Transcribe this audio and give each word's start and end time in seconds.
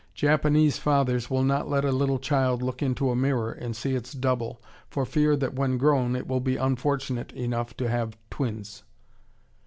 Japanese 0.15 0.79
fathers 0.79 1.29
will 1.29 1.43
not 1.43 1.69
let 1.69 1.85
a 1.85 1.91
little 1.91 2.17
child 2.17 2.63
look 2.63 2.81
into 2.81 3.11
a 3.11 3.15
mirror 3.15 3.51
and 3.51 3.75
see 3.75 3.93
its 3.93 4.13
double, 4.13 4.59
for 4.89 5.05
fear 5.05 5.35
that 5.35 5.53
when 5.53 5.77
grown 5.77 6.15
it 6.15 6.25
will 6.25 6.39
be 6.41 6.57
unfortunate 6.57 7.31
enough 7.33 7.77
to 7.77 7.87
have 7.87 8.17
twins! 8.31 8.81